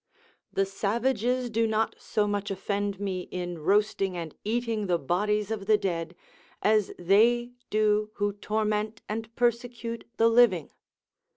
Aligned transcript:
The 0.51 0.65
savages 0.65 1.51
do 1.51 1.67
not 1.67 1.93
so 1.99 2.25
much 2.25 2.49
offend 2.49 2.99
me, 2.99 3.27
in 3.29 3.59
roasting 3.59 4.17
and 4.17 4.33
eating 4.43 4.87
the 4.87 4.97
bodies 4.97 5.51
of 5.51 5.67
the 5.67 5.77
dead, 5.77 6.15
as 6.63 6.91
they 6.97 7.51
do 7.69 8.09
who 8.15 8.33
torment 8.33 9.03
and 9.07 9.29
persecute 9.35 10.05
the 10.17 10.27
living. 10.27 10.71